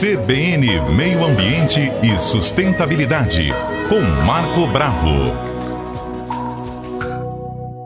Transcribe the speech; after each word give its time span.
CBN 0.00 0.80
Meio 0.96 1.24
Ambiente 1.24 1.80
e 2.02 2.18
Sustentabilidade, 2.18 3.48
com 3.88 4.00
Marco 4.24 4.66
Bravo. 4.66 5.50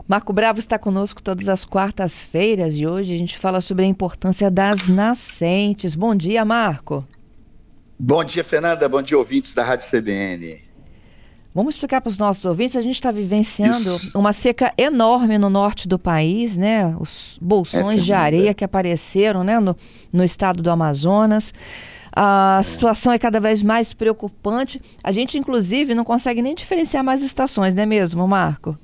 Marco 0.07 0.31
Bravo 0.31 0.59
está 0.59 0.79
conosco 0.79 1.21
todas 1.21 1.49
as 1.49 1.65
quartas-feiras 1.65 2.75
e 2.75 2.87
hoje 2.87 3.13
a 3.13 3.17
gente 3.17 3.37
fala 3.37 3.59
sobre 3.59 3.83
a 3.83 3.87
importância 3.87 4.49
das 4.49 4.87
nascentes. 4.87 5.95
Bom 5.95 6.15
dia, 6.15 6.45
Marco. 6.45 7.05
Bom 7.99 8.23
dia, 8.23 8.43
Fernanda. 8.43 8.87
Bom 8.87 9.01
dia, 9.01 9.17
ouvintes 9.17 9.53
da 9.53 9.63
Rádio 9.63 9.85
CBN. 9.89 10.63
Vamos 11.55 11.75
explicar 11.75 12.01
para 12.01 12.09
os 12.09 12.17
nossos 12.17 12.43
ouvintes, 12.43 12.75
a 12.75 12.81
gente 12.81 12.95
está 12.95 13.13
vivenciando 13.13 13.71
Isso. 13.71 14.19
uma 14.19 14.33
seca 14.33 14.73
enorme 14.77 15.37
no 15.37 15.49
norte 15.49 15.87
do 15.87 15.97
país, 15.97 16.57
né? 16.57 16.93
Os 16.99 17.39
bolsões 17.41 18.01
é, 18.01 18.03
de 18.03 18.11
areia 18.11 18.53
que 18.53 18.65
apareceram 18.65 19.41
né? 19.41 19.57
no, 19.57 19.73
no 20.11 20.21
estado 20.21 20.61
do 20.61 20.69
Amazonas. 20.69 21.53
A 22.13 22.57
é. 22.59 22.63
situação 22.63 23.13
é 23.13 23.17
cada 23.17 23.39
vez 23.39 23.63
mais 23.63 23.93
preocupante. 23.93 24.81
A 25.01 25.13
gente, 25.13 25.37
inclusive, 25.37 25.95
não 25.95 26.03
consegue 26.03 26.41
nem 26.41 26.53
diferenciar 26.53 27.05
mais 27.05 27.23
estações, 27.23 27.73
não 27.73 27.83
é 27.83 27.85
mesmo, 27.85 28.27
Marco? 28.27 28.77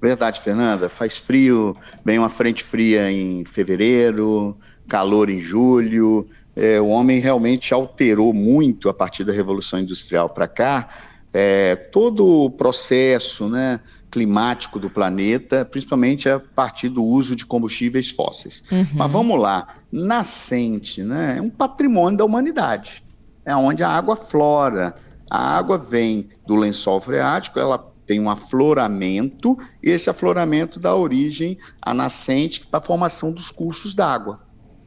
Verdade, 0.00 0.40
Fernanda. 0.40 0.88
Faz 0.88 1.18
frio, 1.18 1.76
vem 2.02 2.18
uma 2.18 2.30
frente 2.30 2.64
fria 2.64 3.12
em 3.12 3.44
fevereiro, 3.44 4.56
calor 4.88 5.28
em 5.28 5.42
julho. 5.42 6.26
É, 6.56 6.80
o 6.80 6.88
homem 6.88 7.18
realmente 7.18 7.74
alterou 7.74 8.32
muito 8.32 8.88
a 8.88 8.94
partir 8.94 9.24
da 9.24 9.32
Revolução 9.32 9.78
Industrial 9.78 10.30
para 10.30 10.48
cá 10.48 10.88
é, 11.32 11.76
todo 11.76 12.44
o 12.44 12.50
processo 12.50 13.48
né, 13.48 13.80
climático 14.10 14.78
do 14.78 14.88
planeta, 14.88 15.64
principalmente 15.64 16.28
a 16.28 16.40
partir 16.40 16.88
do 16.88 17.04
uso 17.04 17.36
de 17.36 17.44
combustíveis 17.44 18.10
fósseis. 18.10 18.62
Uhum. 18.70 18.86
Mas 18.94 19.12
vamos 19.12 19.40
lá, 19.40 19.76
nascente 19.92 21.02
né, 21.02 21.36
é 21.38 21.42
um 21.42 21.50
patrimônio 21.50 22.18
da 22.18 22.24
humanidade, 22.24 23.02
é 23.46 23.54
onde 23.54 23.82
a 23.82 23.88
água 23.88 24.16
flora. 24.16 24.94
A 25.30 25.56
água 25.58 25.76
vem 25.76 26.28
do 26.46 26.56
lençol 26.56 27.00
freático, 27.02 27.58
ela 27.58 27.86
tem 28.06 28.18
um 28.18 28.30
afloramento, 28.30 29.58
e 29.82 29.90
esse 29.90 30.08
afloramento 30.08 30.80
dá 30.80 30.94
origem 30.94 31.58
à 31.82 31.92
nascente 31.92 32.66
para 32.66 32.80
a 32.80 32.82
formação 32.82 33.30
dos 33.30 33.50
cursos 33.50 33.92
d'água. 33.92 34.40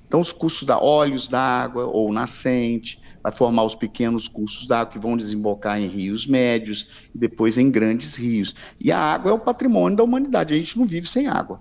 Então, 0.07 0.19
os 0.19 0.33
cursos 0.33 0.63
da 0.63 0.79
óleos 0.79 1.27
da 1.27 1.39
água 1.39 1.85
ou 1.85 2.11
nascente, 2.11 2.99
vai 3.23 3.31
formar 3.31 3.63
os 3.63 3.75
pequenos 3.75 4.27
cursos 4.27 4.67
d'água 4.67 4.93
que 4.93 4.99
vão 4.99 5.17
desembocar 5.17 5.79
em 5.79 5.87
rios 5.87 6.25
médios 6.25 6.87
e 7.13 7.17
depois 7.17 7.57
em 7.57 7.69
grandes 7.69 8.15
rios. 8.15 8.55
E 8.79 8.91
a 8.91 8.97
água 8.97 9.31
é 9.31 9.33
o 9.33 9.39
patrimônio 9.39 9.97
da 9.97 10.03
humanidade, 10.03 10.53
a 10.53 10.57
gente 10.57 10.77
não 10.77 10.85
vive 10.85 11.07
sem 11.07 11.27
água. 11.27 11.59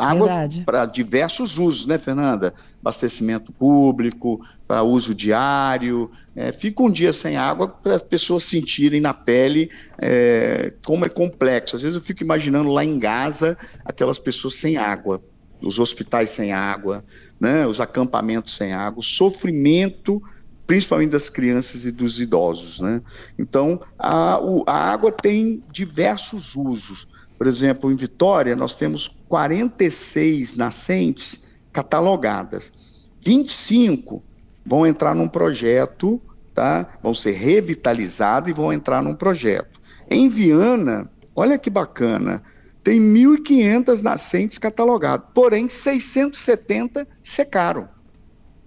Água 0.00 0.48
para 0.64 0.86
diversos 0.86 1.58
usos, 1.58 1.84
né, 1.84 1.98
Fernanda? 1.98 2.54
Abastecimento 2.80 3.52
público, 3.52 4.40
para 4.66 4.82
uso 4.82 5.14
diário. 5.14 6.10
É, 6.34 6.50
fica 6.52 6.82
um 6.82 6.90
dia 6.90 7.12
sem 7.12 7.36
água 7.36 7.68
para 7.68 7.96
as 7.96 8.02
pessoas 8.02 8.44
sentirem 8.44 9.00
na 9.00 9.12
pele 9.12 9.70
é, 9.98 10.72
como 10.86 11.04
é 11.04 11.08
complexo. 11.08 11.76
Às 11.76 11.82
vezes 11.82 11.96
eu 11.96 12.02
fico 12.02 12.22
imaginando 12.22 12.70
lá 12.70 12.82
em 12.82 12.98
Gaza 12.98 13.58
aquelas 13.84 14.18
pessoas 14.18 14.54
sem 14.54 14.78
água, 14.78 15.20
os 15.60 15.78
hospitais 15.78 16.30
sem 16.30 16.50
água, 16.50 17.04
né, 17.38 17.66
os 17.66 17.80
acampamentos 17.80 18.56
sem 18.56 18.72
água, 18.72 19.00
o 19.00 19.02
sofrimento 19.02 20.22
principalmente 20.70 21.10
das 21.10 21.28
crianças 21.28 21.84
e 21.84 21.90
dos 21.90 22.20
idosos. 22.20 22.78
Né? 22.78 23.02
Então, 23.36 23.80
a, 23.98 24.38
o, 24.40 24.62
a 24.68 24.92
água 24.92 25.10
tem 25.10 25.64
diversos 25.72 26.54
usos. 26.54 27.08
Por 27.36 27.48
exemplo, 27.48 27.90
em 27.90 27.96
Vitória, 27.96 28.54
nós 28.54 28.76
temos 28.76 29.08
46 29.28 30.54
nascentes 30.54 31.42
catalogadas. 31.72 32.72
25 33.20 34.22
vão 34.64 34.86
entrar 34.86 35.12
num 35.12 35.26
projeto, 35.26 36.22
tá? 36.54 36.86
vão 37.02 37.14
ser 37.14 37.32
revitalizadas 37.32 38.48
e 38.48 38.52
vão 38.52 38.72
entrar 38.72 39.02
num 39.02 39.16
projeto. 39.16 39.80
Em 40.08 40.28
Viana, 40.28 41.10
olha 41.34 41.58
que 41.58 41.68
bacana, 41.68 42.40
tem 42.84 43.00
1.500 43.00 44.02
nascentes 44.02 44.56
catalogadas, 44.56 45.26
porém 45.34 45.68
670 45.68 47.08
secaram. 47.24 47.88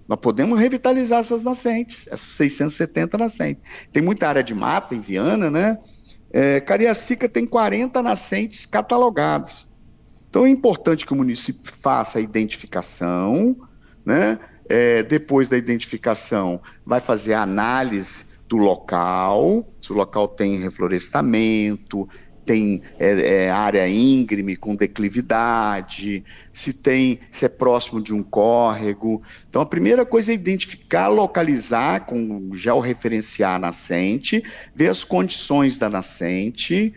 Nós 0.07 0.19
podemos 0.19 0.59
revitalizar 0.59 1.19
essas 1.19 1.43
nascentes, 1.43 2.07
essas 2.07 2.21
670 2.21 3.17
nascentes. 3.17 3.63
Tem 3.91 4.03
muita 4.03 4.27
área 4.27 4.43
de 4.43 4.53
mata 4.53 4.93
em 4.93 4.99
Viana, 4.99 5.49
né? 5.49 5.77
É, 6.31 6.59
Cariacica 6.59 7.29
tem 7.29 7.45
40 7.45 8.01
nascentes 8.01 8.65
catalogadas. 8.65 9.67
Então 10.29 10.45
é 10.45 10.49
importante 10.49 11.05
que 11.05 11.13
o 11.13 11.15
município 11.15 11.71
faça 11.71 12.19
a 12.19 12.21
identificação, 12.21 13.55
né? 14.05 14.39
É, 14.67 15.03
depois 15.03 15.49
da 15.49 15.57
identificação, 15.57 16.59
vai 16.85 16.99
fazer 16.99 17.33
a 17.33 17.41
análise 17.41 18.25
do 18.47 18.57
local, 18.57 19.67
se 19.79 19.91
o 19.91 19.95
local 19.95 20.27
tem 20.27 20.57
reflorestamento, 20.57 22.07
tem 22.45 22.81
é, 22.99 23.45
é, 23.45 23.49
área 23.49 23.87
íngreme 23.87 24.55
com 24.55 24.75
declividade, 24.75 26.23
se 26.51 26.73
tem 26.73 27.19
se 27.31 27.45
é 27.45 27.49
próximo 27.49 28.01
de 28.01 28.13
um 28.13 28.21
córrego. 28.21 29.21
Então 29.49 29.61
a 29.61 29.65
primeira 29.65 30.05
coisa 30.05 30.31
é 30.31 30.35
identificar, 30.35 31.07
localizar 31.07 32.05
com 32.05 32.49
georreferenciar 32.53 33.55
a 33.55 33.59
nascente, 33.59 34.43
ver 34.75 34.89
as 34.89 35.03
condições 35.03 35.77
da 35.77 35.89
nascente. 35.89 36.93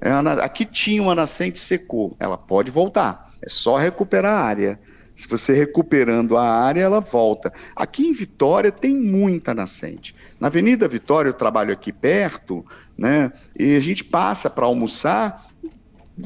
É, 0.00 0.10
aqui 0.42 0.64
tinha 0.64 1.02
uma 1.02 1.14
nascente 1.14 1.58
secou, 1.58 2.16
ela 2.18 2.36
pode 2.36 2.70
voltar. 2.70 3.30
É 3.42 3.48
só 3.48 3.76
recuperar 3.76 4.34
a 4.34 4.44
área. 4.44 4.80
Se 5.16 5.26
você 5.26 5.54
recuperando 5.54 6.36
a 6.36 6.46
área, 6.46 6.82
ela 6.82 7.00
volta. 7.00 7.50
Aqui 7.74 8.06
em 8.06 8.12
Vitória 8.12 8.70
tem 8.70 8.94
muita 8.94 9.54
nascente. 9.54 10.14
Na 10.38 10.48
Avenida 10.48 10.86
Vitória, 10.86 11.30
eu 11.30 11.34
trabalho 11.34 11.72
aqui 11.72 11.90
perto, 11.90 12.62
né? 12.98 13.32
E 13.58 13.76
a 13.76 13.80
gente 13.80 14.04
passa 14.04 14.50
para 14.50 14.66
almoçar 14.66 15.46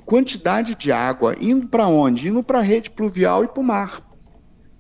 quantidade 0.05 0.75
de 0.75 0.91
água 0.91 1.37
indo 1.41 1.69
para 1.69 1.87
onde? 1.87 2.29
Indo 2.29 2.43
para 2.43 2.59
a 2.59 2.63
rede 2.63 2.91
pluvial 2.91 3.45
e 3.45 3.49
para 3.49 3.61
o 3.61 3.65
mar. 3.65 4.03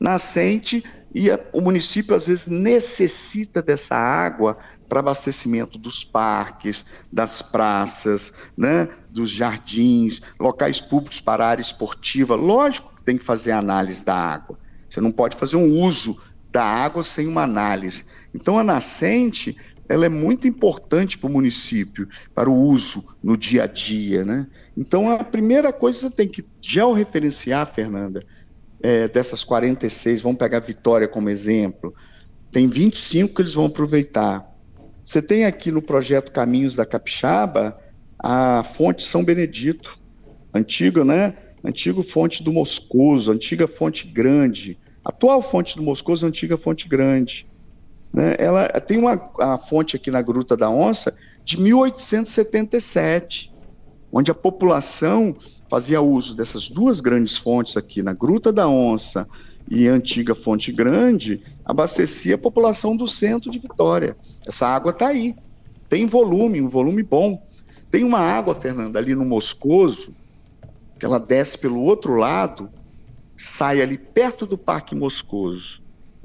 Nascente 0.00 0.82
e 1.14 1.30
a, 1.30 1.38
o 1.52 1.60
município 1.60 2.14
às 2.14 2.26
vezes 2.26 2.46
necessita 2.48 3.62
dessa 3.62 3.94
água 3.94 4.58
para 4.88 5.00
abastecimento 5.00 5.78
dos 5.78 6.04
parques, 6.04 6.84
das 7.12 7.42
praças, 7.42 8.32
né, 8.56 8.88
dos 9.08 9.30
jardins, 9.30 10.20
locais 10.38 10.80
públicos 10.80 11.20
para 11.20 11.46
área 11.46 11.62
esportiva. 11.62 12.34
Lógico 12.34 12.99
tem 13.10 13.18
que 13.18 13.24
fazer 13.24 13.50
análise 13.50 14.04
da 14.04 14.14
água. 14.14 14.56
Você 14.88 15.00
não 15.00 15.10
pode 15.10 15.36
fazer 15.36 15.56
um 15.56 15.68
uso 15.80 16.20
da 16.52 16.62
água 16.62 17.02
sem 17.02 17.26
uma 17.26 17.42
análise. 17.42 18.04
Então 18.32 18.56
a 18.56 18.62
nascente 18.62 19.56
ela 19.88 20.06
é 20.06 20.08
muito 20.08 20.46
importante 20.46 21.18
para 21.18 21.28
o 21.28 21.32
município, 21.32 22.08
para 22.32 22.48
o 22.48 22.54
uso 22.54 23.12
no 23.20 23.36
dia 23.36 23.64
a 23.64 23.66
dia. 23.66 24.24
Né? 24.24 24.46
Então, 24.76 25.10
a 25.10 25.24
primeira 25.24 25.72
coisa 25.72 25.98
que 25.98 26.06
você 26.06 26.14
tem 26.14 26.28
que 26.28 26.44
georreferenciar, 26.62 27.66
Fernanda, 27.66 28.24
é, 28.80 29.08
dessas 29.08 29.42
46, 29.42 30.22
vamos 30.22 30.38
pegar 30.38 30.60
Vitória 30.60 31.08
como 31.08 31.28
exemplo, 31.28 31.92
tem 32.52 32.68
25 32.68 33.34
que 33.34 33.42
eles 33.42 33.54
vão 33.54 33.66
aproveitar. 33.66 34.48
Você 35.02 35.20
tem 35.20 35.44
aqui 35.44 35.72
no 35.72 35.82
projeto 35.82 36.30
Caminhos 36.30 36.76
da 36.76 36.86
Capixaba 36.86 37.76
a 38.16 38.62
fonte 38.62 39.02
São 39.02 39.24
Benedito, 39.24 39.98
antiga, 40.54 41.04
né? 41.04 41.34
Antigo 41.62 42.02
fonte 42.02 42.42
do 42.42 42.52
Moscoso, 42.52 43.30
antiga 43.30 43.68
fonte 43.68 44.06
grande. 44.06 44.78
Atual 45.04 45.42
fonte 45.42 45.76
do 45.76 45.82
Moscoso, 45.82 46.26
antiga 46.26 46.56
fonte 46.56 46.88
grande. 46.88 47.46
Né? 48.12 48.34
Ela 48.38 48.68
tem 48.68 48.98
uma 48.98 49.30
a 49.38 49.58
fonte 49.58 49.96
aqui 49.96 50.10
na 50.10 50.22
Gruta 50.22 50.56
da 50.56 50.70
Onça 50.70 51.14
de 51.44 51.60
1877, 51.60 53.52
onde 54.12 54.30
a 54.30 54.34
população 54.34 55.34
fazia 55.70 56.00
uso 56.00 56.34
dessas 56.34 56.68
duas 56.68 57.00
grandes 57.00 57.36
fontes 57.36 57.76
aqui, 57.76 58.02
na 58.02 58.12
Gruta 58.12 58.52
da 58.52 58.68
Onça 58.68 59.26
e 59.70 59.86
antiga 59.86 60.34
Fonte 60.34 60.72
Grande, 60.72 61.40
abastecia 61.64 62.34
a 62.34 62.38
população 62.38 62.96
do 62.96 63.06
centro 63.06 63.50
de 63.50 63.58
Vitória. 63.60 64.16
Essa 64.46 64.66
água 64.66 64.90
está 64.90 65.08
aí, 65.08 65.36
tem 65.88 66.06
volume, 66.06 66.60
um 66.60 66.68
volume 66.68 67.04
bom. 67.04 67.40
Tem 67.90 68.02
uma 68.02 68.18
água, 68.18 68.54
Fernanda, 68.54 68.98
ali 68.98 69.14
no 69.14 69.24
Moscoso, 69.24 70.14
que 71.00 71.06
ela 71.06 71.18
desce 71.18 71.58
pelo 71.58 71.80
outro 71.80 72.14
lado, 72.14 72.70
sai 73.36 73.82
ali 73.82 73.98
perto 73.98 74.46
do 74.46 74.56
Parque 74.56 74.94
Moscoso 74.94 75.80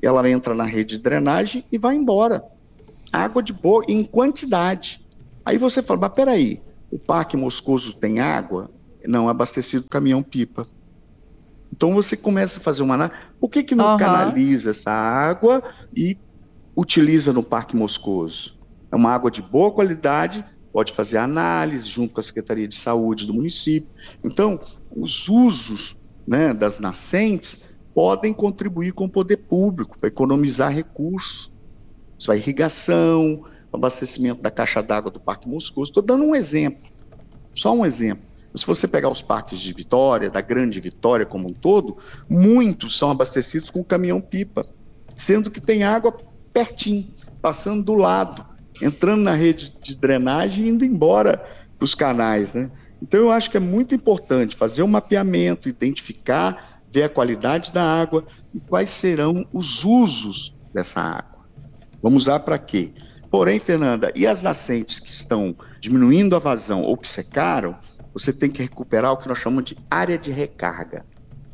ela 0.05 0.29
entra 0.29 0.53
na 0.53 0.63
rede 0.63 0.97
de 0.97 1.03
drenagem 1.03 1.65
e 1.71 1.77
vai 1.77 1.95
embora. 1.95 2.43
Água 3.11 3.41
de 3.41 3.53
boa, 3.53 3.83
em 3.87 4.03
quantidade. 4.03 5.05
Aí 5.43 5.57
você 5.57 5.81
fala, 5.81 6.01
mas 6.01 6.13
peraí, 6.13 6.61
o 6.91 6.99
Parque 6.99 7.37
Moscoso 7.37 7.93
tem 7.93 8.19
água? 8.19 8.69
Não, 9.05 9.29
abastecido 9.29 9.89
caminhão-pipa. 9.89 10.67
Então 11.71 11.93
você 11.93 12.15
começa 12.15 12.59
a 12.59 12.61
fazer 12.61 12.83
uma 12.83 12.95
análise. 12.95 13.19
Por 13.39 13.49
que, 13.49 13.63
que 13.63 13.75
não 13.75 13.91
uhum. 13.91 13.97
canaliza 13.97 14.71
essa 14.71 14.91
água 14.91 15.63
e 15.95 16.17
utiliza 16.75 17.33
no 17.33 17.43
Parque 17.43 17.75
Moscoso? 17.75 18.57
É 18.91 18.95
uma 18.95 19.11
água 19.11 19.29
de 19.29 19.41
boa 19.41 19.71
qualidade, 19.71 20.43
pode 20.75 20.91
fazer 20.91 21.15
análise 21.15 21.87
junto 21.87 22.13
com 22.13 22.19
a 22.19 22.23
Secretaria 22.23 22.67
de 22.67 22.75
Saúde 22.75 23.25
do 23.25 23.33
município. 23.33 23.89
Então, 24.21 24.59
os 24.93 25.29
usos 25.29 25.95
né, 26.27 26.53
das 26.53 26.81
nascentes 26.81 27.61
podem 27.93 28.33
contribuir 28.33 28.91
com 28.91 29.05
o 29.05 29.09
poder 29.09 29.37
público 29.37 29.97
para 29.97 30.09
economizar 30.09 30.73
recursos. 30.73 31.49
Isso 32.19 32.27
vai 32.27 32.39
irrigação, 32.39 33.45
abastecimento 33.71 34.41
da 34.41 34.51
caixa 34.51 34.83
d'água 34.83 35.09
do 35.09 35.17
Parque 35.17 35.47
Moscoso. 35.47 35.91
Estou 35.91 36.03
dando 36.03 36.25
um 36.25 36.35
exemplo, 36.35 36.91
só 37.53 37.73
um 37.73 37.85
exemplo. 37.85 38.25
Se 38.53 38.67
você 38.67 38.85
pegar 38.85 39.07
os 39.07 39.21
parques 39.21 39.61
de 39.61 39.71
Vitória, 39.71 40.29
da 40.29 40.41
Grande 40.41 40.81
Vitória 40.81 41.25
como 41.25 41.47
um 41.47 41.53
todo, 41.53 41.99
muitos 42.29 42.99
são 42.99 43.09
abastecidos 43.09 43.69
com 43.69 43.81
caminhão-pipa, 43.81 44.65
sendo 45.15 45.49
que 45.49 45.61
tem 45.61 45.85
água 45.85 46.17
pertinho, 46.51 47.07
passando 47.41 47.81
do 47.81 47.93
lado, 47.93 48.54
entrando 48.81 49.23
na 49.23 49.33
rede 49.33 49.73
de 49.81 49.95
drenagem 49.95 50.65
e 50.65 50.69
indo 50.69 50.85
embora 50.85 51.43
para 51.77 51.85
os 51.85 51.95
canais. 51.95 52.53
Né? 52.53 52.69
Então, 53.01 53.19
eu 53.19 53.31
acho 53.31 53.51
que 53.51 53.57
é 53.57 53.59
muito 53.59 53.93
importante 53.93 54.55
fazer 54.55 54.83
um 54.83 54.87
mapeamento, 54.87 55.69
identificar, 55.69 56.81
ver 56.89 57.03
a 57.03 57.09
qualidade 57.09 57.71
da 57.71 57.83
água 57.83 58.25
e 58.53 58.59
quais 58.59 58.89
serão 58.89 59.45
os 59.51 59.83
usos 59.83 60.55
dessa 60.73 61.01
água. 61.01 61.45
Vamos 62.01 62.23
usar 62.23 62.39
para 62.41 62.57
quê? 62.57 62.91
Porém, 63.29 63.59
Fernanda, 63.59 64.11
e 64.15 64.25
as 64.25 64.43
nascentes 64.43 64.99
que 64.99 65.09
estão 65.09 65.55
diminuindo 65.79 66.35
a 66.35 66.39
vazão 66.39 66.83
ou 66.83 66.95
que 66.95 67.07
secaram, 67.07 67.75
você 68.13 68.31
tem 68.31 68.49
que 68.49 68.61
recuperar 68.61 69.11
o 69.11 69.17
que 69.17 69.27
nós 69.27 69.39
chamamos 69.39 69.65
de 69.65 69.77
área 69.89 70.17
de 70.17 70.31
recarga. 70.31 71.05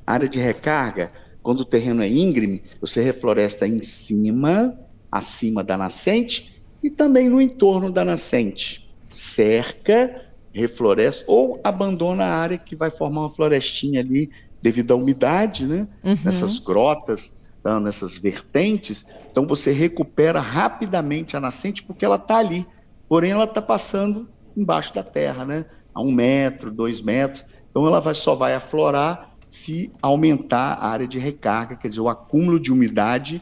área 0.06 0.30
de 0.30 0.40
recarga, 0.40 1.10
quando 1.42 1.62
o 1.62 1.66
terreno 1.66 2.04
é 2.04 2.08
íngreme, 2.08 2.62
você 2.80 3.02
refloresta 3.02 3.68
em 3.68 3.82
cima, 3.82 4.78
acima 5.12 5.64
da 5.64 5.76
nascente 5.76 6.61
e 6.84 6.90
também 6.90 7.30
no 7.30 7.42
entorno 7.42 7.92
da 7.92 8.04
nascente. 8.04 8.90
Cerca, 9.10 10.26
refloresta 10.54 11.26
ou 11.28 11.60
abandona 11.64 12.26
a 12.26 12.36
área 12.36 12.58
que 12.58 12.76
vai 12.76 12.92
formar 12.92 13.22
uma 13.22 13.32
florestinha 13.32 14.00
ali 14.00 14.30
devido 14.62 14.92
à 14.92 14.96
umidade, 14.96 15.66
né? 15.66 15.88
Uhum. 16.04 16.18
Nessas 16.24 16.60
grotas, 16.60 17.38
tá? 17.64 17.80
nessas 17.80 18.18
vertentes. 18.18 19.06
Então 19.32 19.46
você 19.46 19.72
recupera 19.72 20.40
rapidamente 20.40 21.36
a 21.36 21.40
nascente 21.40 21.84
porque 21.84 22.06
ela 22.06 22.16
está 22.16 22.38
ali. 22.38 22.66
Porém, 23.08 23.32
ela 23.32 23.44
está 23.44 23.62
passando 23.62 24.30
embaixo 24.56 24.94
da 24.94 25.04
terra, 25.04 25.46
né? 25.46 25.66
a 25.94 26.02
um 26.02 26.12
metro, 26.12 26.72
dois 26.72 27.02
metros. 27.02 27.46
Então 27.70 27.86
ela 27.86 28.00
vai, 28.00 28.14
só 28.14 28.36
vai 28.36 28.54
aflorar 28.54 29.32
se 29.48 29.92
aumentar 30.02 30.74
a 30.74 30.88
área 30.88 31.08
de 31.08 31.20
recarga, 31.20 31.76
quer 31.76 31.90
dizer, 31.90 32.00
o 32.00 32.08
acúmulo 32.08 32.60
de 32.60 32.72
umidade 32.72 33.42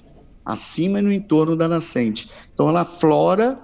acima 0.51 0.99
e 0.99 1.01
no 1.01 1.11
entorno 1.11 1.55
da 1.55 1.67
nascente. 1.67 2.29
Então 2.53 2.67
ela 2.67 2.83
flora 2.83 3.57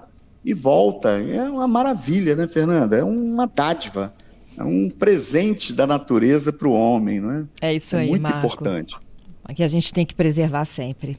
e 0.44 0.54
volta. 0.54 1.10
É 1.10 1.42
uma 1.42 1.66
maravilha, 1.66 2.36
né, 2.36 2.46
Fernanda? 2.46 2.96
É 2.96 3.04
uma 3.04 3.46
dádiva. 3.46 4.14
É 4.56 4.62
um 4.62 4.88
presente 4.88 5.72
da 5.72 5.86
natureza 5.86 6.52
para 6.52 6.68
o 6.68 6.72
homem, 6.72 7.20
não 7.20 7.30
é? 7.32 7.46
É 7.60 7.74
isso 7.74 7.96
é 7.96 8.00
aí, 8.00 8.08
muito 8.08 8.22
Marco. 8.22 8.38
importante. 8.38 8.96
Que 9.54 9.62
a 9.62 9.68
gente 9.68 9.92
tem 9.92 10.06
que 10.06 10.14
preservar 10.14 10.64
sempre. 10.64 11.18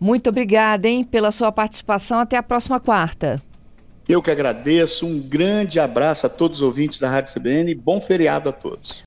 Muito 0.00 0.30
obrigada, 0.30 0.88
hein, 0.88 1.04
pela 1.04 1.30
sua 1.30 1.52
participação. 1.52 2.18
Até 2.18 2.36
a 2.36 2.42
próxima 2.42 2.80
quarta. 2.80 3.42
Eu 4.08 4.20
que 4.20 4.30
agradeço, 4.30 5.06
um 5.06 5.20
grande 5.20 5.78
abraço 5.78 6.26
a 6.26 6.28
todos 6.28 6.60
os 6.60 6.66
ouvintes 6.66 6.98
da 6.98 7.08
Rádio 7.08 7.32
CBN 7.34 7.70
e 7.70 7.74
bom 7.74 8.00
feriado 8.00 8.48
a 8.48 8.52
todos. 8.52 9.00